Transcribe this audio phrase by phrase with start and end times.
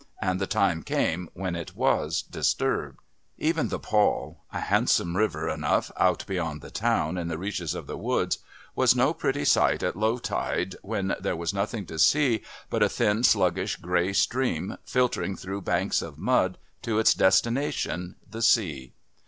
[0.19, 2.97] And the time came when it was disturbed....
[3.37, 7.85] Even the Pol, a handsome river enough out beyond the town in the reaches of
[7.85, 8.39] the woods,
[8.75, 12.41] was no pretty sight at low tide when there was nothing to see
[12.71, 18.41] but a thin, sluggish grey stream filtering through banks of mud to its destination, the
[18.41, 18.93] sea.